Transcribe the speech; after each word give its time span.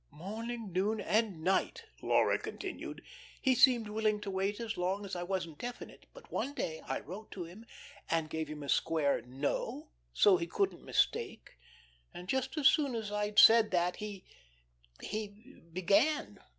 "Morning, 0.09 0.73
noon, 0.73 0.99
and 0.99 1.43
night," 1.43 1.83
Laura 2.01 2.39
continued. 2.39 3.03
"He 3.39 3.53
seemed 3.53 3.87
willing 3.87 4.19
to 4.21 4.31
wait 4.31 4.59
as 4.59 4.75
long 4.75 5.05
as 5.05 5.15
I 5.15 5.21
wasn't 5.21 5.59
definite; 5.59 6.07
but 6.11 6.31
one 6.31 6.55
day 6.55 6.81
I 6.87 7.01
wrote 7.01 7.29
to 7.33 7.43
him 7.43 7.67
and 8.09 8.27
gave 8.27 8.47
him 8.47 8.63
a 8.63 8.67
square 8.69 9.21
'No,' 9.21 9.91
so 10.11 10.37
as 10.37 10.41
he 10.41 10.47
couldn't 10.47 10.83
mistake, 10.83 11.51
and 12.15 12.27
just 12.27 12.57
as 12.57 12.65
soon 12.65 12.95
as 12.95 13.11
I'd 13.11 13.37
said 13.37 13.69
that 13.69 13.97
he 13.97 14.25
he 15.03 15.61
began. 15.71 16.39